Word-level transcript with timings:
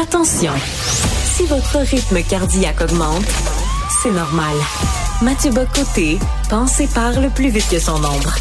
Attention, 0.00 0.52
si 1.24 1.44
votre 1.44 1.76
rythme 1.80 2.22
cardiaque 2.22 2.80
augmente, 2.80 3.26
c'est 4.02 4.10
normal. 4.10 4.56
Mathieu 5.20 5.50
Bocoté 5.50 6.18
pense 6.48 6.80
et 6.80 6.86
parle 6.86 7.28
plus 7.34 7.50
vite 7.50 7.68
que 7.68 7.78
son 7.78 7.96
ombre. 7.96 8.34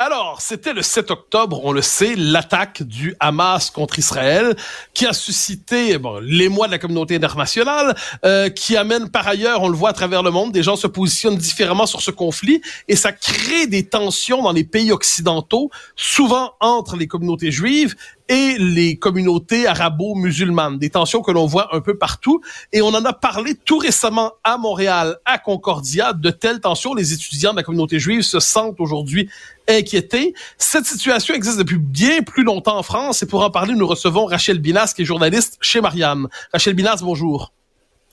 Alors, 0.00 0.40
c'était 0.40 0.72
le 0.72 0.82
7 0.82 1.12
octobre, 1.12 1.60
on 1.62 1.70
le 1.70 1.82
sait, 1.82 2.14
l'attaque 2.16 2.82
du 2.82 3.14
Hamas 3.20 3.70
contre 3.70 4.00
Israël, 4.00 4.56
qui 4.94 5.06
a 5.06 5.12
suscité 5.12 5.96
bon, 5.98 6.18
l'émoi 6.20 6.66
de 6.66 6.72
la 6.72 6.80
communauté 6.80 7.14
internationale, 7.14 7.94
euh, 8.24 8.48
qui 8.48 8.76
amène 8.76 9.08
par 9.08 9.28
ailleurs, 9.28 9.62
on 9.62 9.68
le 9.68 9.76
voit 9.76 9.90
à 9.90 9.92
travers 9.92 10.24
le 10.24 10.32
monde, 10.32 10.50
des 10.50 10.64
gens 10.64 10.74
se 10.74 10.88
positionnent 10.88 11.36
différemment 11.36 11.86
sur 11.86 12.00
ce 12.00 12.10
conflit, 12.10 12.60
et 12.88 12.96
ça 12.96 13.12
crée 13.12 13.68
des 13.68 13.86
tensions 13.86 14.42
dans 14.42 14.50
les 14.50 14.64
pays 14.64 14.90
occidentaux, 14.90 15.70
souvent 15.94 16.54
entre 16.58 16.96
les 16.96 17.06
communautés 17.06 17.52
juives 17.52 17.94
et 18.28 18.56
les 18.58 18.96
communautés 18.96 19.66
arabo-musulmanes, 19.66 20.78
des 20.78 20.90
tensions 20.90 21.22
que 21.22 21.30
l'on 21.30 21.46
voit 21.46 21.74
un 21.74 21.80
peu 21.80 21.96
partout. 21.96 22.40
Et 22.72 22.82
on 22.82 22.88
en 22.88 23.04
a 23.04 23.12
parlé 23.12 23.54
tout 23.54 23.78
récemment 23.78 24.32
à 24.44 24.56
Montréal, 24.58 25.18
à 25.24 25.38
Concordia, 25.38 26.12
de 26.12 26.30
telles 26.30 26.60
tensions. 26.60 26.94
Les 26.94 27.12
étudiants 27.12 27.52
de 27.52 27.56
la 27.56 27.62
communauté 27.62 27.98
juive 27.98 28.22
se 28.22 28.40
sentent 28.40 28.80
aujourd'hui 28.80 29.28
inquiétés. 29.68 30.34
Cette 30.58 30.86
situation 30.86 31.34
existe 31.34 31.58
depuis 31.58 31.78
bien 31.78 32.22
plus 32.22 32.44
longtemps 32.44 32.78
en 32.78 32.82
France 32.82 33.22
et 33.22 33.26
pour 33.26 33.42
en 33.42 33.50
parler, 33.50 33.74
nous 33.74 33.86
recevons 33.86 34.24
Rachel 34.26 34.58
Binas, 34.58 34.92
qui 34.94 35.02
est 35.02 35.06
journaliste 35.06 35.58
chez 35.60 35.80
Mariam. 35.80 36.28
Rachel 36.52 36.74
Binas, 36.74 37.00
bonjour. 37.02 37.52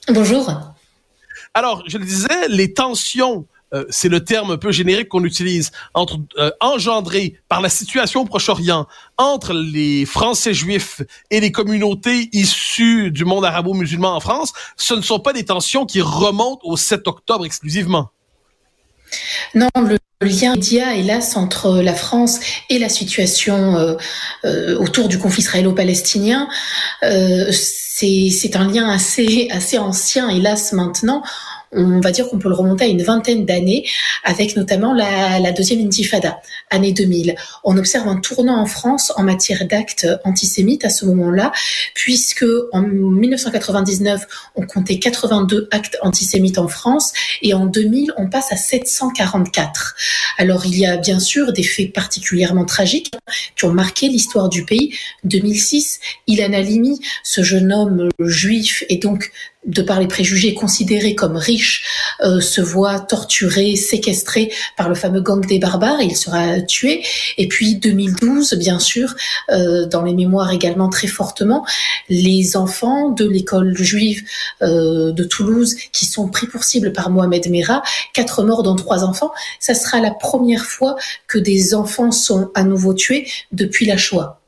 Bonjour. 0.08 0.48
Alors, 1.54 1.82
je 1.86 1.98
le 1.98 2.04
disais, 2.04 2.48
les 2.48 2.72
tensions 2.72 3.46
euh, 3.72 3.84
c'est 3.88 4.08
le 4.08 4.24
terme 4.24 4.50
un 4.50 4.56
peu 4.56 4.72
générique 4.72 5.08
qu'on 5.08 5.24
utilise, 5.24 5.70
euh, 6.38 6.50
engendré 6.60 7.36
par 7.48 7.60
la 7.60 7.68
situation 7.68 8.22
au 8.22 8.24
Proche-Orient 8.24 8.86
entre 9.16 9.52
les 9.52 10.06
Français 10.06 10.54
juifs 10.54 11.02
et 11.30 11.40
les 11.40 11.52
communautés 11.52 12.28
issues 12.32 13.10
du 13.10 13.24
monde 13.24 13.44
arabo-musulman 13.44 14.16
en 14.16 14.20
France, 14.20 14.52
ce 14.76 14.94
ne 14.94 15.02
sont 15.02 15.20
pas 15.20 15.32
des 15.32 15.44
tensions 15.44 15.86
qui 15.86 16.00
remontent 16.00 16.62
au 16.64 16.76
7 16.76 17.06
octobre 17.06 17.44
exclusivement. 17.44 18.10
Non, 19.54 19.68
le 19.76 19.98
lien 20.20 20.54
immédiat, 20.54 20.94
hélas, 20.94 21.36
entre 21.36 21.80
la 21.80 21.94
France 21.94 22.40
et 22.68 22.78
la 22.78 22.88
situation 22.88 23.96
euh, 24.44 24.78
autour 24.78 25.08
du 25.08 25.18
conflit 25.18 25.42
israélo-palestinien, 25.42 26.48
c'est 27.02 28.56
un 28.56 28.68
lien 28.68 28.88
assez, 28.88 29.48
assez 29.50 29.78
ancien, 29.78 30.28
hélas, 30.28 30.72
maintenant 30.72 31.22
on 31.72 32.00
va 32.00 32.10
dire 32.10 32.28
qu'on 32.28 32.38
peut 32.38 32.48
le 32.48 32.54
remonter 32.54 32.84
à 32.84 32.88
une 32.88 33.02
vingtaine 33.02 33.44
d'années, 33.46 33.86
avec 34.24 34.56
notamment 34.56 34.92
la, 34.92 35.52
deuxième 35.52 35.80
intifada, 35.86 36.40
année 36.70 36.92
2000. 36.92 37.36
On 37.64 37.76
observe 37.76 38.08
un 38.08 38.16
tournant 38.16 38.60
en 38.60 38.66
France 38.66 39.12
en 39.16 39.22
matière 39.22 39.66
d'actes 39.66 40.06
antisémites 40.24 40.84
à 40.84 40.90
ce 40.90 41.06
moment-là, 41.06 41.52
puisque 41.94 42.46
en 42.72 42.82
1999, 42.82 44.26
on 44.56 44.66
comptait 44.66 44.98
82 44.98 45.68
actes 45.70 45.96
antisémites 46.02 46.58
en 46.58 46.68
France, 46.68 47.12
et 47.42 47.54
en 47.54 47.66
2000, 47.66 48.12
on 48.16 48.28
passe 48.28 48.52
à 48.52 48.56
744. 48.56 49.96
Alors 50.38 50.66
il 50.66 50.78
y 50.78 50.86
a 50.86 50.96
bien 50.96 51.20
sûr 51.20 51.52
des 51.52 51.62
faits 51.62 51.92
particulièrement 51.92 52.64
tragiques 52.64 53.12
qui 53.56 53.64
ont 53.64 53.72
marqué 53.72 54.08
l'histoire 54.08 54.48
du 54.48 54.64
pays. 54.64 54.96
2006, 55.24 56.00
Ilan 56.26 56.52
Halimi, 56.52 57.00
ce 57.22 57.42
jeune 57.42 57.72
homme 57.72 58.08
juif 58.18 58.84
et 58.88 58.96
donc 58.96 59.30
de 59.66 59.82
par 59.82 60.00
les 60.00 60.06
préjugés, 60.06 60.54
considéré 60.54 61.14
comme 61.14 61.36
riche, 61.36 61.84
euh, 62.22 62.40
se 62.40 62.62
voit 62.62 62.98
torturé, 62.98 63.76
séquestré 63.76 64.50
par 64.76 64.88
le 64.88 64.94
fameux 64.94 65.20
gang 65.20 65.44
des 65.46 65.58
barbares. 65.58 66.00
Il 66.00 66.16
sera 66.16 66.60
tué. 66.62 67.04
Et 67.36 67.46
puis 67.46 67.74
2012, 67.76 68.54
bien 68.54 68.78
sûr, 68.78 69.14
euh, 69.50 69.86
dans 69.86 70.02
les 70.02 70.14
mémoires 70.14 70.50
également 70.50 70.88
très 70.88 71.08
fortement, 71.08 71.66
les 72.08 72.56
enfants 72.56 73.10
de 73.10 73.26
l'école 73.28 73.76
juive 73.76 74.24
euh, 74.62 75.12
de 75.12 75.24
Toulouse 75.24 75.76
qui 75.92 76.06
sont 76.06 76.28
pris 76.28 76.46
pour 76.46 76.64
cible 76.64 76.92
par 76.92 77.10
Mohamed 77.10 77.50
Merah, 77.50 77.82
quatre 78.14 78.42
morts 78.42 78.62
dont 78.62 78.76
trois 78.76 79.04
enfants. 79.04 79.30
Ça 79.58 79.74
sera 79.74 80.00
la 80.00 80.10
première 80.10 80.64
fois 80.64 80.96
que 81.26 81.38
des 81.38 81.74
enfants 81.74 82.12
sont 82.12 82.50
à 82.54 82.64
nouveau 82.64 82.94
tués 82.94 83.28
depuis 83.52 83.84
la 83.84 83.98
Shoah. 83.98 84.39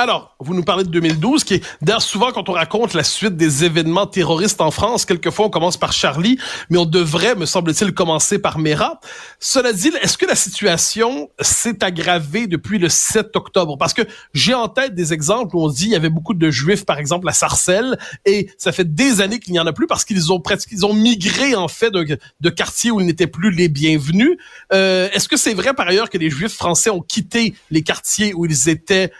Alors, 0.00 0.34
vous 0.40 0.54
nous 0.54 0.62
parlez 0.62 0.84
de 0.84 0.88
2012, 0.88 1.44
qui 1.44 1.54
est 1.56 1.64
d'ailleurs 1.82 2.00
souvent 2.00 2.32
quand 2.32 2.48
on 2.48 2.52
raconte 2.52 2.94
la 2.94 3.04
suite 3.04 3.36
des 3.36 3.66
événements 3.66 4.06
terroristes 4.06 4.62
en 4.62 4.70
France, 4.70 5.04
quelquefois 5.04 5.44
on 5.44 5.50
commence 5.50 5.76
par 5.76 5.92
Charlie, 5.92 6.38
mais 6.70 6.78
on 6.78 6.86
devrait, 6.86 7.34
me 7.34 7.44
semble-t-il, 7.44 7.92
commencer 7.92 8.38
par 8.38 8.58
Mera. 8.58 8.98
Cela 9.40 9.74
dit, 9.74 9.92
est-ce 10.00 10.16
que 10.16 10.24
la 10.24 10.36
situation 10.36 11.28
s'est 11.38 11.84
aggravée 11.84 12.46
depuis 12.46 12.78
le 12.78 12.88
7 12.88 13.36
octobre? 13.36 13.76
Parce 13.76 13.92
que 13.92 14.00
j'ai 14.32 14.54
en 14.54 14.68
tête 14.68 14.94
des 14.94 15.12
exemples 15.12 15.54
où 15.54 15.62
on 15.62 15.68
dit 15.68 15.84
il 15.84 15.90
y 15.90 15.96
avait 15.96 16.08
beaucoup 16.08 16.32
de 16.32 16.50
juifs, 16.50 16.86
par 16.86 16.98
exemple, 16.98 17.28
à 17.28 17.34
Sarcelles, 17.34 17.98
et 18.24 18.48
ça 18.56 18.72
fait 18.72 18.94
des 18.94 19.20
années 19.20 19.38
qu'il 19.38 19.52
n'y 19.52 19.60
en 19.60 19.66
a 19.66 19.74
plus 19.74 19.86
parce 19.86 20.06
qu'ils 20.06 20.32
ont 20.32 20.40
presque, 20.40 20.70
ils 20.72 20.86
ont 20.86 20.94
migré 20.94 21.54
en 21.54 21.68
fait 21.68 21.90
de, 21.90 22.18
de 22.40 22.48
quartiers 22.48 22.90
où 22.90 23.02
ils 23.02 23.06
n'étaient 23.06 23.26
plus 23.26 23.50
les 23.50 23.68
bienvenus. 23.68 24.38
Euh, 24.72 25.10
est-ce 25.12 25.28
que 25.28 25.36
c'est 25.36 25.52
vrai 25.52 25.74
par 25.74 25.88
ailleurs 25.88 26.08
que 26.08 26.16
les 26.16 26.30
juifs 26.30 26.54
français 26.54 26.88
ont 26.88 27.02
quitté 27.02 27.54
les 27.70 27.82
quartiers 27.82 28.32
où 28.32 28.46
ils 28.46 28.70
étaient, 28.70 29.12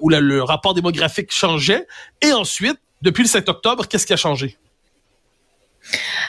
où 0.00 0.08
le 0.08 0.42
rapport 0.42 0.74
démographique 0.74 1.32
changeait. 1.32 1.86
Et 2.22 2.32
ensuite, 2.32 2.78
depuis 3.02 3.22
le 3.22 3.28
7 3.28 3.48
octobre, 3.48 3.86
qu'est-ce 3.86 4.06
qui 4.06 4.12
a 4.12 4.16
changé? 4.16 4.56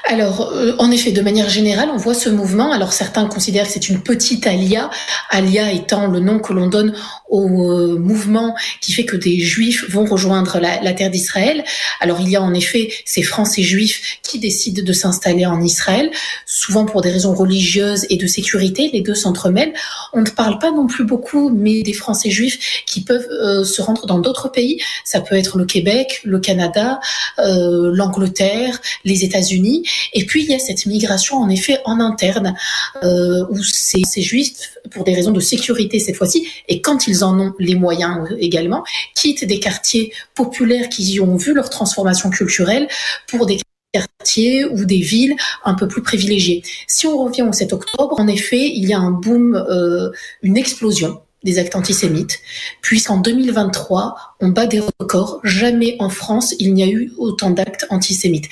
Alors, 0.10 0.54
euh, 0.54 0.74
en 0.80 0.90
effet, 0.90 1.12
de 1.12 1.22
manière 1.22 1.50
générale, 1.50 1.90
on 1.94 1.98
voit 1.98 2.14
ce 2.14 2.30
mouvement. 2.30 2.72
Alors, 2.72 2.94
certains 2.94 3.26
considèrent 3.26 3.68
que 3.68 3.74
c'est 3.74 3.90
une 3.90 4.02
petite 4.02 4.48
alia, 4.48 4.90
alia 5.30 5.74
étant 5.74 6.08
le 6.08 6.22
nom 6.22 6.40
que 6.40 6.54
l'on 6.54 6.68
donne 6.68 6.96
au 7.28 7.74
euh, 7.74 8.00
mouvement 8.00 8.56
qui 8.80 8.94
fait 8.94 9.04
que 9.04 9.18
des 9.18 9.38
juifs 9.40 9.90
vont 9.90 10.06
rejoindre 10.06 10.60
la, 10.60 10.94
terre 10.94 11.10
d'Israël. 11.10 11.66
Alors, 12.00 12.22
il 12.22 12.30
y 12.30 12.38
a 12.38 12.42
en 12.42 12.54
effet 12.54 12.90
ces 13.04 13.22
Français 13.22 13.64
juifs 13.64 14.20
qui 14.24 14.40
décident 14.40 14.82
de 14.82 14.94
s'installer 14.94 15.46
en 15.46 15.62
Israël, 15.62 16.10
souvent 16.46 16.86
pour 16.86 17.02
des 17.02 17.12
raisons 17.12 17.34
religieuses 17.34 18.06
et 18.10 18.16
de 18.16 18.28
sécurité. 18.28 18.90
Les 18.94 19.02
deux 19.02 19.16
s'entremêlent. 19.16 19.74
On 20.14 20.22
ne 20.22 20.30
parle 20.30 20.58
pas 20.60 20.72
non 20.72 20.88
plus 20.88 21.04
beaucoup, 21.04 21.50
mais 21.50 21.84
des 21.84 21.92
Français 21.92 22.30
juifs 22.30 22.84
qui 22.86 23.02
peuvent 23.02 23.28
euh, 23.30 23.66
se 23.66 23.82
rendre 23.82 24.06
dans 24.06 24.20
d'autres 24.20 24.50
pays. 24.50 24.82
Ça 25.04 25.20
peut 25.20 25.36
être 25.36 25.58
le 25.58 25.66
Québec, 25.66 26.22
le 26.24 26.40
Canada, 26.40 27.02
l'Angleterre, 27.38 28.80
les 29.04 29.26
États-Unis. 29.26 29.84
Et 30.14 30.26
puis 30.26 30.44
il 30.44 30.50
y 30.50 30.56
a 30.56 30.60
cette 30.60 30.86
migration 30.86 31.38
en 31.38 31.50
effet 31.50 31.80
en 31.86 32.00
interne 32.00 32.56
euh, 33.04 33.46
où 33.50 33.62
ces, 33.64 34.04
ces 34.04 34.22
juifs, 34.22 34.78
pour 34.92 35.04
des 35.04 35.14
raisons 35.14 35.32
de 35.32 35.40
sécurité 35.40 36.00
cette 36.00 36.16
fois-ci, 36.16 36.48
et 36.68 36.82
quand 36.82 37.08
ils 37.08 37.24
en 37.24 37.40
ont 37.40 37.54
les 37.60 37.76
moyens 37.76 38.28
également, 38.40 38.84
quittent 39.16 39.46
des 39.46 39.60
quartiers 39.60 40.14
populaires 40.36 40.90
qui 40.90 41.04
y 41.04 41.20
ont 41.20 41.36
vu 41.36 41.54
leur 41.54 41.70
transformation 41.70 42.30
culturelle 42.30 42.88
pour 43.28 43.46
des 43.46 43.60
quartiers 43.94 44.66
ou 44.66 44.86
des 44.86 45.00
villes 45.00 45.36
un 45.64 45.74
peu 45.74 45.88
plus 45.88 46.02
privilégiées. 46.02 46.64
Si 46.88 47.08
on 47.08 47.18
revient 47.24 47.44
au 47.44 47.54
7 47.54 47.74
octobre, 47.74 48.20
en 48.20 48.28
effet, 48.28 48.68
il 48.68 48.88
y 48.88 48.94
a 48.94 49.00
un 49.00 49.12
boom, 49.12 49.56
euh, 49.56 50.12
une 50.42 50.58
explosion 50.58 51.22
des 51.44 51.60
actes 51.60 51.76
antisémites, 51.76 52.40
puisqu'en 52.82 53.18
2023, 53.18 54.36
on 54.40 54.50
bat 54.50 54.66
des 54.66 54.80
records. 54.80 55.40
Jamais 55.44 55.96
en 56.00 56.10
France, 56.10 56.56
il 56.60 56.74
n'y 56.74 56.84
a 56.84 56.88
eu 56.88 57.14
autant 57.18 57.52
d'actes 57.52 57.86
antisémites. 57.90 58.50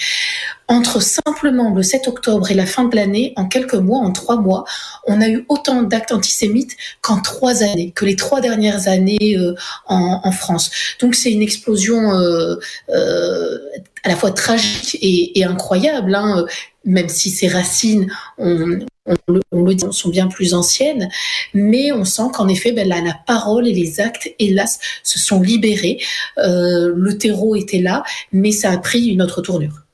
Entre 0.68 1.00
simplement 1.02 1.74
le 1.74 1.84
7 1.84 2.08
octobre 2.08 2.50
et 2.50 2.54
la 2.54 2.66
fin 2.66 2.86
de 2.86 2.96
l'année, 2.96 3.34
en 3.36 3.48
quelques 3.48 3.76
mois, 3.76 4.00
en 4.00 4.12
trois 4.12 4.38
mois, 4.38 4.66
on 5.06 5.22
a 5.22 5.28
eu 5.28 5.46
autant 5.48 5.84
d'actes 5.84 6.12
antisémites 6.12 6.76
qu'en 7.02 7.22
trois 7.22 7.62
années, 7.64 7.92
que 7.92 8.06
les 8.06 8.16
trois 8.16 8.42
dernières 8.42 8.88
années 8.88 9.38
euh, 9.38 9.56
en, 9.88 10.32
France. 10.32 10.72
Donc 11.00 11.16
c'est 11.16 11.32
une 11.32 11.44
explosion 11.44 12.14
euh, 12.14 12.56
euh, 12.90 13.60
à 14.06 14.10
la 14.10 14.16
fois 14.16 14.32
tragique 14.32 14.98
et, 15.02 15.44
incroyable, 15.44 16.14
hein, 16.14 16.46
même 16.86 17.10
si 17.10 17.32
ses 17.32 17.48
racines, 17.48 18.12
on, 18.38 18.80
le, 19.28 19.74
dit, 19.74 19.86
sont 19.92 20.10
bien 20.10 20.28
plus 20.28 20.54
anciennes, 20.54 21.10
mais 21.54 21.92
on 21.92 22.06
sent 22.06 22.30
qu'en 22.34 22.48
effet, 22.48 22.72
ben, 22.72 22.88
la, 22.88 23.02
parole 23.26 23.68
et 23.68 23.74
les 23.74 24.00
actes, 24.00 24.30
hélas, 24.40 24.80
se 25.04 25.20
sont 25.20 25.42
libérés. 25.42 26.00
Euh, 26.38 26.94
le 26.96 27.18
terreau 27.18 27.56
était 27.56 27.82
là, 27.82 28.04
mais 28.32 28.52
ça 28.52 28.72
a 28.72 28.78
pris 28.78 29.08
une 29.08 29.24
autre 29.24 29.42
tournure. 29.42 29.85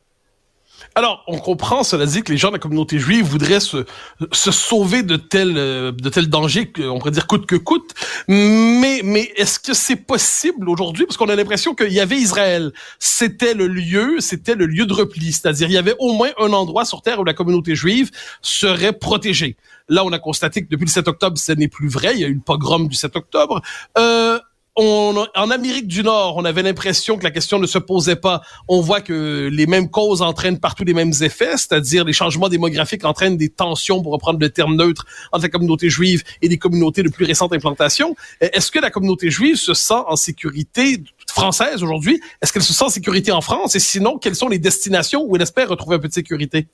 Alors, 0.93 1.23
on 1.27 1.37
comprend, 1.39 1.83
cela 1.83 2.05
dit, 2.05 2.21
que 2.21 2.31
les 2.31 2.37
gens 2.37 2.49
de 2.49 2.53
la 2.53 2.59
communauté 2.59 2.99
juive 2.99 3.25
voudraient 3.25 3.61
se, 3.61 3.85
se 4.33 4.51
sauver 4.51 5.03
de 5.03 5.15
tels 5.15 5.53
de 5.53 6.09
tels 6.09 6.29
dangers, 6.29 6.71
on 6.79 6.99
pourrait 6.99 7.11
dire 7.11 7.27
coûte 7.27 7.45
que 7.45 7.55
coûte. 7.55 7.93
Mais, 8.27 9.01
mais 9.03 9.31
est-ce 9.37 9.57
que 9.59 9.73
c'est 9.73 9.95
possible 9.95 10.67
aujourd'hui? 10.69 11.05
Parce 11.05 11.15
qu'on 11.15 11.29
a 11.29 11.35
l'impression 11.35 11.75
qu'il 11.75 11.93
y 11.93 12.01
avait 12.01 12.17
Israël. 12.17 12.73
C'était 12.99 13.53
le 13.53 13.67
lieu, 13.67 14.19
c'était 14.19 14.55
le 14.55 14.65
lieu 14.65 14.85
de 14.85 14.93
repli. 14.93 15.31
C'est-à-dire, 15.31 15.69
il 15.69 15.73
y 15.73 15.77
avait 15.77 15.95
au 15.99 16.11
moins 16.11 16.31
un 16.37 16.51
endroit 16.51 16.83
sur 16.83 17.01
Terre 17.01 17.19
où 17.19 17.23
la 17.23 17.33
communauté 17.33 17.73
juive 17.73 18.11
serait 18.41 18.93
protégée. 18.93 19.55
Là, 19.87 20.05
on 20.05 20.11
a 20.11 20.19
constaté 20.19 20.63
que 20.63 20.69
depuis 20.69 20.85
le 20.85 20.91
7 20.91 21.07
octobre, 21.07 21.37
ce 21.37 21.51
n'est 21.53 21.67
plus 21.67 21.87
vrai. 21.87 22.13
Il 22.15 22.19
y 22.19 22.25
a 22.25 22.27
eu 22.27 22.33
le 22.33 22.39
pogrom 22.39 22.87
du 22.87 22.95
7 22.95 23.15
octobre. 23.15 23.61
Euh, 23.97 24.39
en 24.75 25.51
Amérique 25.51 25.87
du 25.87 26.01
Nord, 26.01 26.37
on 26.37 26.45
avait 26.45 26.63
l'impression 26.63 27.17
que 27.17 27.23
la 27.23 27.31
question 27.31 27.59
ne 27.59 27.67
se 27.67 27.77
posait 27.77 28.15
pas. 28.15 28.41
On 28.67 28.79
voit 28.81 29.01
que 29.01 29.49
les 29.51 29.65
mêmes 29.65 29.89
causes 29.89 30.21
entraînent 30.21 30.59
partout 30.59 30.83
les 30.83 30.93
mêmes 30.93 31.13
effets, 31.21 31.57
c'est-à-dire 31.57 32.05
les 32.05 32.13
changements 32.13 32.47
démographiques 32.47 33.03
entraînent 33.03 33.37
des 33.37 33.49
tensions, 33.49 34.01
pour 34.01 34.13
reprendre 34.13 34.39
le 34.39 34.49
terme 34.49 34.75
neutre, 34.75 35.05
entre 35.31 35.43
la 35.43 35.49
communauté 35.49 35.89
juive 35.89 36.23
et 36.41 36.47
les 36.47 36.57
communautés 36.57 37.03
de 37.03 37.09
plus 37.09 37.25
récente 37.25 37.53
implantation. 37.53 38.15
Est-ce 38.39 38.71
que 38.71 38.79
la 38.79 38.91
communauté 38.91 39.29
juive 39.29 39.57
se 39.57 39.73
sent 39.73 39.93
en 40.07 40.15
sécurité 40.15 41.03
française 41.27 41.83
aujourd'hui? 41.83 42.21
Est-ce 42.41 42.53
qu'elle 42.53 42.63
se 42.63 42.73
sent 42.73 42.85
en 42.85 42.89
sécurité 42.89 43.31
en 43.31 43.41
France? 43.41 43.75
Et 43.75 43.79
sinon, 43.79 44.17
quelles 44.17 44.35
sont 44.35 44.47
les 44.47 44.59
destinations 44.59 45.25
où 45.27 45.35
elle 45.35 45.41
espère 45.41 45.67
retrouver 45.67 45.97
un 45.97 45.99
peu 45.99 46.07
de 46.07 46.13
sécurité? 46.13 46.67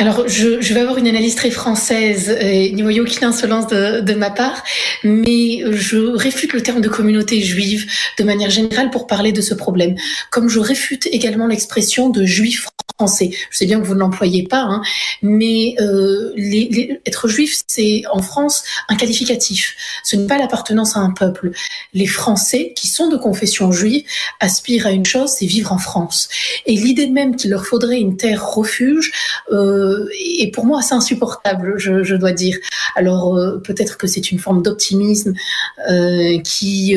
Alors, 0.00 0.26
je, 0.26 0.62
je, 0.62 0.72
vais 0.72 0.80
avoir 0.80 0.96
une 0.96 1.08
analyse 1.08 1.34
très 1.34 1.50
française, 1.50 2.34
et 2.40 2.72
n'y 2.72 2.80
voyez 2.80 3.02
aucune 3.02 3.22
insolence 3.22 3.66
de, 3.66 4.00
de, 4.00 4.14
ma 4.14 4.30
part, 4.30 4.64
mais 5.04 5.62
je 5.72 5.98
réfute 5.98 6.54
le 6.54 6.62
terme 6.62 6.80
de 6.80 6.88
communauté 6.88 7.42
juive 7.42 7.84
de 8.16 8.24
manière 8.24 8.48
générale 8.48 8.88
pour 8.88 9.06
parler 9.06 9.32
de 9.32 9.42
ce 9.42 9.52
problème, 9.52 9.96
comme 10.30 10.48
je 10.48 10.58
réfute 10.58 11.06
également 11.12 11.46
l'expression 11.46 12.08
de 12.08 12.24
juif 12.24 12.66
Je 13.06 13.56
sais 13.56 13.66
bien 13.66 13.80
que 13.80 13.86
vous 13.86 13.94
ne 13.94 14.00
l'employez 14.00 14.42
pas, 14.42 14.62
hein, 14.62 14.82
mais 15.22 15.74
euh, 15.80 16.32
être 17.06 17.28
juif, 17.28 17.62
c'est 17.66 18.02
en 18.10 18.22
France 18.22 18.62
un 18.88 18.96
qualificatif. 18.96 19.76
Ce 20.04 20.16
n'est 20.16 20.26
pas 20.26 20.38
l'appartenance 20.38 20.96
à 20.96 21.00
un 21.00 21.10
peuple. 21.10 21.52
Les 21.94 22.06
Français, 22.06 22.72
qui 22.76 22.88
sont 22.88 23.08
de 23.08 23.16
confession 23.16 23.72
juive, 23.72 24.04
aspirent 24.40 24.86
à 24.86 24.90
une 24.90 25.06
chose, 25.06 25.30
c'est 25.30 25.46
vivre 25.46 25.72
en 25.72 25.78
France. 25.78 26.28
Et 26.66 26.74
l'idée 26.74 27.08
même 27.08 27.36
qu'il 27.36 27.50
leur 27.50 27.66
faudrait 27.66 28.00
une 28.00 28.16
terre 28.16 28.46
refuge... 28.46 29.12
Euh, 29.52 30.06
et 30.38 30.50
pour 30.50 30.64
moi 30.64 30.78
assez 30.78 30.94
insupportable, 30.94 31.74
je, 31.76 32.14
dois 32.14 32.32
dire. 32.32 32.56
Alors 32.96 33.36
euh, 33.36 33.58
peut-être 33.58 33.98
que 33.98 34.06
c'est 34.06 34.30
une 34.30 34.38
forme 34.38 34.62
d'optimisme 34.62 35.34
qui, 36.44 36.96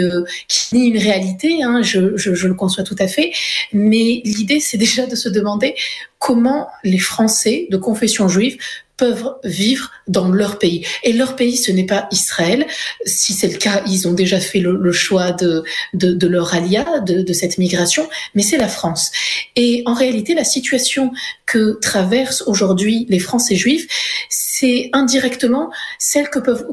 nie 0.72 0.88
une 0.88 0.98
réalité, 0.98 1.64
hein, 1.64 1.82
je 1.82 2.48
le 2.48 2.54
conçois 2.54 2.84
tout 2.84 2.96
à 3.00 3.08
fait, 3.08 3.32
mais 3.72 4.22
l'idée 4.24 4.60
c'est 4.60 4.78
déjà 4.78 5.06
de 5.06 5.16
se 5.16 5.30
demander 5.30 5.76
comment 6.20 6.68
les 6.84 7.00
Français 7.00 7.68
de 7.70 7.78
confession 7.78 8.28
juive 8.28 8.58
peuvent 8.96 9.36
vivre 9.44 9.92
dans 10.08 10.30
leur 10.30 10.60
pays. 10.60 10.86
Et 11.04 11.14
leur 11.14 11.36
pays, 11.36 11.58
ce 11.58 11.72
n'est 11.72 11.86
pas 11.86 12.08
Israël. 12.12 12.66
Si 13.06 13.34
c'est 13.34 13.48
le 13.48 13.58
cas, 13.58 13.82
ils 13.88 14.08
ont 14.08 14.14
déjà 14.14 14.40
fait 14.40 14.60
le, 14.60 14.92
choix 14.92 15.32
de, 15.32 15.64
de, 15.94 16.28
leur 16.28 16.54
alia, 16.54 17.00
de 17.00 17.34
cette 17.34 17.58
migration, 17.58 18.08
mais 18.36 18.44
c'est 18.44 18.58
la 18.58 18.68
France. 18.68 19.12
Et 19.56 19.82
en 19.86 19.94
réalité, 19.94 20.36
la 20.36 20.44
situation 20.44 21.12
que 21.54 21.78
traversent 21.80 22.44
aujourd'hui 22.48 23.06
les 23.10 23.20
Français 23.20 23.56
juifs, 23.56 23.86
c'est 24.28 24.90
indirectement 24.92 25.72
celle 26.00 26.30
que 26.32 26.40
peuvent 26.40 26.66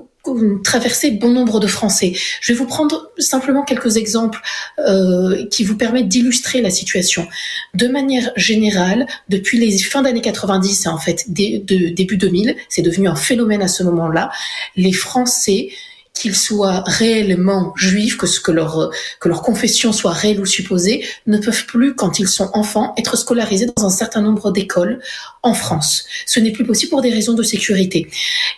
traverser 0.65 1.11
bon 1.11 1.31
nombre 1.31 1.61
de 1.61 1.67
Français. 1.67 2.15
Je 2.41 2.53
vais 2.53 2.59
vous 2.59 2.67
prendre 2.67 3.11
simplement 3.19 3.63
quelques 3.63 3.99
exemples 3.99 4.41
euh, 4.79 5.47
qui 5.51 5.65
vous 5.65 5.77
permettent 5.77 6.09
d'illustrer 6.09 6.63
la 6.63 6.71
situation. 6.71 7.27
De 7.75 7.89
manière 7.89 8.31
générale, 8.37 9.07
depuis 9.29 9.59
les 9.59 9.77
fins 9.79 10.03
d'années 10.03 10.21
90 10.23 10.87
et 10.87 10.89
en 10.89 10.99
fait 10.99 11.25
début 11.29 12.17
2000, 12.17 12.57
c'est 12.71 12.83
devenu 12.83 13.09
un 13.09 13.17
phénomène 13.17 13.63
à 13.63 13.69
ce 13.69 13.83
moment-là, 13.83 14.31
les 14.77 14.93
Français 14.93 15.69
qu'ils 16.15 16.37
soient 16.37 16.83
réellement 16.87 17.73
juifs, 17.77 18.17
que 18.17 18.27
que 18.41 18.53
leur 18.53 18.91
que 19.21 19.29
leur 19.29 19.43
confession 19.43 19.93
soit 19.93 20.13
réelle 20.13 20.41
ou 20.41 20.47
supposée, 20.47 21.05
ne 21.27 21.39
peuvent 21.39 21.65
plus, 21.67 21.95
quand 21.95 22.19
ils 22.19 22.29
sont 22.29 22.51
enfants, 22.53 22.95
être 22.99 23.17
scolarisés 23.17 23.67
dans 23.77 23.87
un 23.87 23.91
certain 23.91 24.21
nombre 24.21 24.51
d'écoles 24.51 25.01
en 25.43 25.55
France. 25.55 26.05
Ce 26.27 26.39
n'est 26.41 26.53
plus 26.53 26.65
possible 26.65 26.91
pour 26.91 27.01
des 27.01 27.11
raisons 27.11 27.35
de 27.35 27.43
sécurité. 27.43 28.11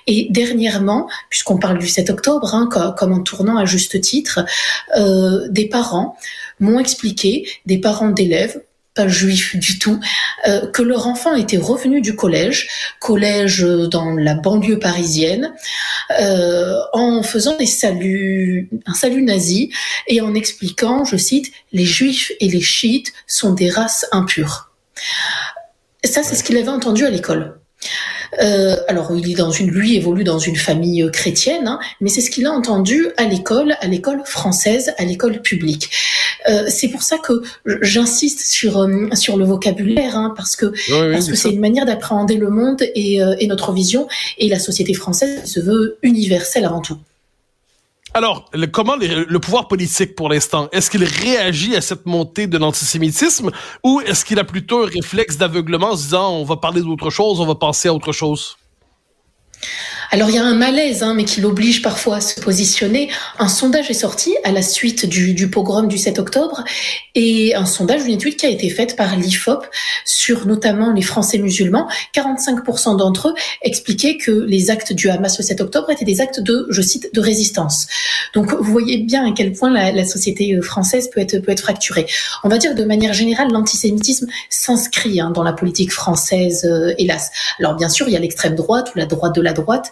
Et 0.06 0.26
dernièrement, 0.30 1.08
puisqu'on 1.30 1.58
parle 1.58 1.78
du 1.78 1.88
7 1.88 2.10
octobre, 2.10 2.54
hein, 2.54 2.68
comme 2.96 3.12
en 3.12 3.20
tournant 3.20 3.56
à 3.56 3.64
juste 3.64 4.00
titre, 4.00 4.44
euh, 4.96 5.48
des 5.48 5.68
parents 5.68 6.16
m'ont 6.58 6.80
expliqué, 6.80 7.48
des 7.66 7.78
parents 7.78 8.10
d'élèves 8.10 8.60
pas 8.94 9.08
juif 9.08 9.56
du 9.56 9.78
tout, 9.78 9.98
euh, 10.46 10.66
que 10.66 10.82
leur 10.82 11.06
enfant 11.06 11.34
était 11.34 11.56
revenu 11.56 12.00
du 12.00 12.14
collège, 12.14 12.68
collège 13.00 13.62
dans 13.90 14.10
la 14.10 14.34
banlieue 14.34 14.78
parisienne, 14.78 15.54
euh, 16.20 16.74
en 16.92 17.22
faisant 17.22 17.56
des 17.56 17.66
saluts, 17.66 18.68
un 18.86 18.94
salut 18.94 19.22
nazi 19.22 19.70
et 20.06 20.20
en 20.20 20.34
expliquant, 20.34 21.04
je 21.04 21.16
cite, 21.16 21.52
les 21.72 21.86
juifs 21.86 22.32
et 22.40 22.48
les 22.48 22.60
chiites 22.60 23.12
sont 23.26 23.52
des 23.52 23.70
races 23.70 24.06
impures. 24.12 24.70
Ça, 26.04 26.22
c'est 26.22 26.34
ce 26.34 26.44
qu'il 26.44 26.56
avait 26.58 26.68
entendu 26.68 27.06
à 27.06 27.10
l'école. 27.10 27.58
Euh, 28.40 28.76
alors, 28.88 29.12
il 29.16 29.30
est 29.30 29.34
dans 29.34 29.50
une, 29.50 29.70
lui 29.70 29.96
évolue 29.96 30.24
dans 30.24 30.38
une 30.38 30.56
famille 30.56 31.08
chrétienne, 31.12 31.66
hein, 31.66 31.78
mais 32.00 32.08
c'est 32.08 32.20
ce 32.20 32.30
qu'il 32.30 32.46
a 32.46 32.50
entendu 32.50 33.08
à 33.16 33.24
l'école, 33.24 33.76
à 33.80 33.86
l'école 33.86 34.22
française, 34.24 34.94
à 34.98 35.04
l'école 35.04 35.42
publique. 35.42 35.90
Euh, 36.48 36.64
c'est 36.68 36.88
pour 36.88 37.02
ça 37.02 37.18
que 37.18 37.42
j'insiste 37.82 38.40
sur 38.40 38.78
euh, 38.78 39.08
sur 39.14 39.36
le 39.36 39.44
vocabulaire, 39.44 40.16
hein, 40.16 40.32
parce 40.36 40.56
que 40.56 40.66
oui, 40.66 41.12
parce 41.12 41.28
que 41.28 41.36
c'est 41.36 41.50
une 41.50 41.60
manière 41.60 41.86
d'appréhender 41.86 42.36
le 42.36 42.50
monde 42.50 42.82
et, 42.94 43.22
euh, 43.22 43.34
et 43.38 43.46
notre 43.46 43.72
vision 43.72 44.08
et 44.38 44.48
la 44.48 44.58
société 44.58 44.94
française 44.94 45.44
se 45.44 45.60
veut 45.60 45.98
universelle 46.02 46.64
avant 46.64 46.80
tout. 46.80 46.98
Alors, 48.14 48.50
le, 48.52 48.66
comment 48.66 48.96
le, 48.96 49.38
pouvoir 49.38 49.68
politique 49.68 50.14
pour 50.14 50.28
l'instant, 50.28 50.68
est-ce 50.72 50.90
qu'il 50.90 51.02
réagit 51.02 51.74
à 51.76 51.80
cette 51.80 52.04
montée 52.04 52.46
de 52.46 52.58
l'antisémitisme 52.58 53.50
ou 53.84 54.02
est-ce 54.02 54.26
qu'il 54.26 54.38
a 54.38 54.44
plutôt 54.44 54.84
un 54.84 54.86
réflexe 54.86 55.38
d'aveuglement 55.38 55.92
en 55.92 55.96
se 55.96 56.04
disant 56.04 56.32
on 56.32 56.44
va 56.44 56.56
parler 56.56 56.82
d'autre 56.82 57.08
chose, 57.08 57.40
on 57.40 57.46
va 57.46 57.54
penser 57.54 57.88
à 57.88 57.94
autre 57.94 58.12
chose? 58.12 58.58
Alors 60.14 60.28
il 60.28 60.36
y 60.36 60.38
a 60.38 60.44
un 60.44 60.54
malaise, 60.54 61.02
hein, 61.02 61.14
mais 61.14 61.24
qui 61.24 61.40
l'oblige 61.40 61.80
parfois 61.80 62.16
à 62.16 62.20
se 62.20 62.38
positionner. 62.38 63.08
Un 63.38 63.48
sondage 63.48 63.88
est 63.88 63.94
sorti 63.94 64.36
à 64.44 64.52
la 64.52 64.60
suite 64.60 65.06
du, 65.06 65.32
du 65.32 65.48
pogrom 65.48 65.88
du 65.88 65.96
7 65.96 66.18
octobre, 66.18 66.64
et 67.14 67.54
un 67.54 67.64
sondage, 67.64 68.02
une 68.04 68.12
étude 68.12 68.36
qui 68.36 68.44
a 68.44 68.50
été 68.50 68.68
faite 68.68 68.94
par 68.94 69.16
l'IFOP 69.16 69.66
sur 70.04 70.46
notamment 70.46 70.92
les 70.92 71.00
Français 71.00 71.38
musulmans. 71.38 71.88
45% 72.14 72.98
d'entre 72.98 73.28
eux 73.28 73.34
expliquaient 73.62 74.18
que 74.18 74.32
les 74.32 74.70
actes 74.70 74.92
du 74.92 75.08
Hamas 75.08 75.38
le 75.38 75.44
7 75.44 75.62
octobre 75.62 75.88
étaient 75.88 76.04
des 76.04 76.20
actes 76.20 76.40
de, 76.40 76.66
je 76.68 76.82
cite, 76.82 77.14
de 77.14 77.20
résistance. 77.22 77.86
Donc 78.34 78.52
vous 78.52 78.70
voyez 78.70 78.98
bien 78.98 79.26
à 79.26 79.32
quel 79.34 79.52
point 79.52 79.70
la, 79.70 79.92
la 79.92 80.04
société 80.04 80.60
française 80.60 81.08
peut 81.08 81.22
être, 81.22 81.38
peut 81.38 81.52
être 81.52 81.62
fracturée. 81.62 82.04
On 82.44 82.50
va 82.50 82.58
dire 82.58 82.74
de 82.74 82.84
manière 82.84 83.14
générale, 83.14 83.50
l'antisémitisme 83.50 84.26
s'inscrit 84.50 85.20
hein, 85.20 85.30
dans 85.30 85.42
la 85.42 85.54
politique 85.54 85.90
française, 85.90 86.66
euh, 86.70 86.92
hélas. 86.98 87.30
Alors 87.58 87.76
bien 87.76 87.88
sûr, 87.88 88.08
il 88.08 88.12
y 88.12 88.16
a 88.16 88.20
l'extrême 88.20 88.56
droite 88.56 88.92
ou 88.94 88.98
la 88.98 89.06
droite 89.06 89.34
de 89.34 89.40
la 89.40 89.54
droite 89.54 89.90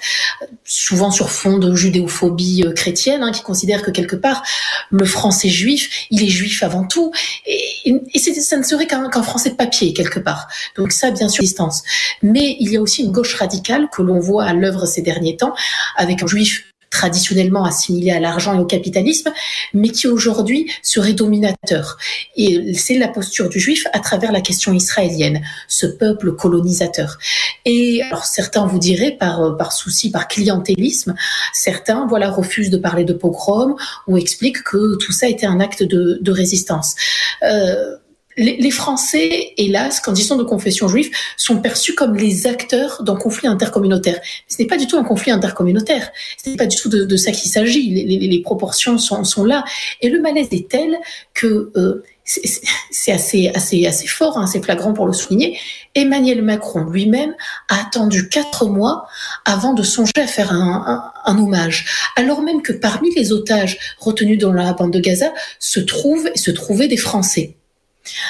souvent 0.65 1.11
sur 1.11 1.31
fond 1.31 1.59
de 1.59 1.75
judéophobie 1.75 2.65
euh, 2.65 2.73
chrétienne, 2.73 3.23
hein, 3.23 3.33
qui 3.33 3.43
considère 3.43 3.83
que 3.83 3.91
quelque 3.91 4.17
part 4.17 4.43
le 4.91 5.05
français 5.05 5.49
juif, 5.49 6.07
il 6.11 6.23
est 6.23 6.29
juif 6.29 6.63
avant 6.63 6.87
tout, 6.87 7.13
et, 7.47 7.95
et 8.15 8.19
ça 8.19 8.57
ne 8.57 8.63
serait 8.63 8.87
qu'un 8.87 9.09
qu 9.09 9.23
français 9.23 9.51
de 9.51 9.57
papier 9.57 9.93
quelque 9.93 10.19
part. 10.19 10.49
Donc 10.77 10.93
ça, 10.93 11.11
bien 11.11 11.29
sûr, 11.29 11.43
distance. 11.43 11.83
Mais 12.23 12.57
il 12.61 12.71
y 12.71 12.77
a 12.77 12.81
aussi 12.81 13.03
une 13.03 13.13
gauche 13.13 13.35
radicale 13.35 13.89
que 13.91 14.03
l'on 14.03 14.19
voit 14.19 14.45
à 14.45 14.53
l'œuvre 14.53 14.87
ces 14.87 15.03
derniers 15.03 15.37
temps, 15.37 15.55
avec 15.97 16.23
un 16.23 16.27
juif 16.27 16.70
traditionnellement 16.91 17.65
assimilé 17.65 18.11
à 18.11 18.21
l'argent 18.21 18.55
et 18.55 18.61
au 18.61 18.65
capitalisme, 18.65 19.33
mais 19.73 19.91
qui 19.91 20.09
aujourd'hui 20.09 20.71
serait 20.83 21.13
dominateur. 21.13 21.97
Et 22.37 22.75
c'est 22.75 22.99
la 22.99 23.09
posture 23.09 23.49
du 23.49 23.61
juif 23.61 23.87
à 23.93 24.01
travers 24.01 24.33
la 24.33 24.41
question 24.41 24.73
israélienne, 24.73 25.43
ce 25.69 25.87
peuple 25.87 26.33
colonisateur. 26.33 27.19
Et 27.65 28.03
alors 28.03 28.25
certains 28.25 28.67
vous 28.67 28.79
diraient 28.79 29.17
par, 29.17 29.57
par 29.57 29.73
souci, 29.73 30.11
par 30.11 30.29
clientélisme, 30.29 31.15
certains 31.53 32.07
voilà 32.07 32.31
refusent 32.31 32.71
de 32.71 32.77
parler 32.77 33.05
de 33.05 33.13
pogrom 33.13 33.77
ou 34.07 34.17
expliquent 34.17 34.63
que 34.63 34.97
tout 34.97 35.13
ça 35.13 35.29
était 35.29 35.47
un 35.47 35.61
acte 35.61 35.83
de, 35.83 36.19
de 36.21 36.33
résistance. 36.33 36.97
Euh, 37.43 37.97
les, 38.41 38.71
Français, 38.71 39.53
hélas, 39.57 40.01
quand 40.01 40.19
ils 40.19 40.25
sont 40.25 40.37
de 40.37 40.45
confession 40.45 40.89
juive, 40.89 41.11
sont 41.37 41.59
perçus 41.59 41.95
comme 41.95 42.17
les 42.17 42.47
acteurs 42.47 43.03
d'un 43.03 43.17
conflit 43.17 43.49
intercommunautaire. 43.49 44.21
Ce 44.49 44.57
n'est 44.61 44.67
pas 44.67 44.79
du 44.79 44.87
tout 44.87 44.97
un 44.97 45.05
conflit 45.05 45.31
intercommunautaire. 45.31 46.11
Ce 46.43 46.49
n'est 46.49 46.57
pas 46.57 46.67
du 46.67 46.77
tout 46.77 46.89
de, 46.89 47.05
de 47.05 47.17
ça 47.17 47.33
qu'il 47.33 47.51
s'agit. 47.51 47.91
Les, 47.91 48.05
les, 48.05 48.29
les, 48.29 48.43
proportions 48.43 48.97
sont, 48.99 49.25
sont, 49.25 49.45
là. 49.45 49.65
Et 50.01 50.09
le 50.09 50.21
malaise 50.21 50.49
est 50.53 50.69
tel 50.69 50.97
que 51.35 51.71
euh, 51.77 52.03
c'est 52.25 53.13
assez, 53.13 53.51
assez, 53.55 53.87
assez 53.87 54.07
fort, 54.07 54.39
hein, 54.39 54.45
assez 54.45 54.63
flagrant 54.63 54.93
pour 54.93 55.07
le 55.07 55.13
souligner. 55.13 55.59
Emmanuel 55.95 56.43
Macron 56.43 56.85
lui-même 56.85 57.35
a 57.69 57.81
attendu 57.81 58.29
quatre 58.29 58.67
mois 58.67 59.07
avant 59.45 59.75
de 59.75 59.83
songer 59.83 60.13
à 60.17 60.27
faire 60.27 60.53
un, 60.53 60.85
un, 60.87 61.33
un, 61.33 61.39
hommage, 61.39 62.13
alors 62.17 62.43
même 62.43 62.63
que 62.63 62.73
parmi 62.73 63.13
les 63.15 63.33
otages 63.33 63.79
retenus 63.99 64.39
dans 64.39 64.53
la 64.53 64.73
bande 64.73 64.93
de 64.93 65.01
Gaza 65.01 65.33
se 65.59 65.81
trouvent 65.81 66.31
se 66.37 66.53
trouvaient 66.53 66.89
des 66.89 66.97
Français. 66.97 67.57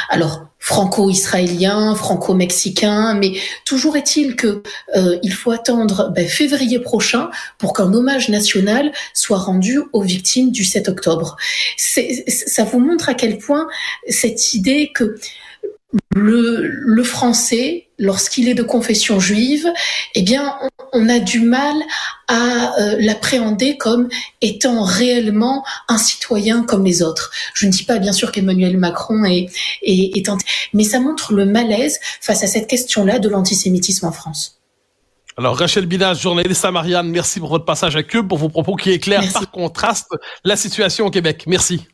Alors, 0.09 0.47
franco-israélien, 0.59 1.95
franco-mexicain, 1.95 3.15
mais 3.15 3.33
toujours 3.65 3.97
est-il 3.97 4.37
que 4.37 4.63
euh, 4.95 5.19
il 5.23 5.33
faut 5.33 5.51
attendre 5.51 6.13
ben, 6.15 6.29
février 6.29 6.79
prochain 6.79 7.31
pour 7.59 7.73
qu'un 7.73 7.93
hommage 7.93 8.29
national 8.29 8.93
soit 9.15 9.39
rendu 9.39 9.81
aux 9.93 10.03
victimes 10.03 10.51
du 10.51 10.65
7 10.65 10.89
octobre. 10.89 11.37
Ça 11.77 12.65
vous 12.65 12.79
montre 12.79 13.09
à 13.09 13.15
quel 13.15 13.39
point 13.39 13.67
cette 14.09 14.55
idée 14.55 14.93
que 14.95 15.17
le, 16.15 16.63
le 16.63 17.03
français, 17.03 17.89
lorsqu'il 17.99 18.49
est 18.49 18.55
de 18.55 18.63
confession 18.63 19.21
juive, 19.21 19.67
eh 20.15 20.23
bien, 20.23 20.57
on, 20.63 20.69
on 20.93 21.09
a 21.09 21.19
du 21.19 21.41
mal 21.41 21.77
à 22.29 22.79
euh, 22.81 22.97
l'appréhender 22.99 23.77
comme 23.77 24.09
étant 24.41 24.83
réellement 24.83 25.65
un 25.89 25.99
citoyen 25.99 26.63
comme 26.65 26.85
les 26.85 27.03
autres. 27.03 27.31
Je 27.55 27.67
ne 27.67 27.71
dis 27.71 27.85
pas 27.85 27.99
bien 27.99 28.13
sûr 28.13 28.33
qu'Emmanuel 28.33 28.77
Macron 28.77 29.25
est, 29.25 29.49
est, 29.83 30.17
est, 30.17 30.31
mais 30.73 30.85
ça 30.85 31.01
montre 31.01 31.33
le 31.33 31.45
malaise 31.45 31.99
face 32.21 32.43
à 32.43 32.47
cette 32.47 32.69
question-là 32.69 33.19
de 33.19 33.29
l'antisémitisme 33.29 34.07
en 34.07 34.13
France. 34.13 34.61
Alors, 35.37 35.57
Rachel 35.57 35.87
Binas, 35.87 36.15
journaliste 36.15 36.65
à 36.65 36.71
Marianne, 36.71 37.09
merci 37.09 37.41
pour 37.41 37.49
votre 37.49 37.65
passage 37.65 37.97
à 37.97 38.03
Cube, 38.03 38.29
pour 38.29 38.39
vos 38.39 38.49
propos 38.49 38.77
qui 38.77 38.91
éclairent 38.91 39.21
merci. 39.21 39.33
par 39.35 39.51
contraste 39.51 40.09
la 40.45 40.57
situation 40.57 41.07
au 41.07 41.11
Québec. 41.11 41.45
Merci. 41.47 41.87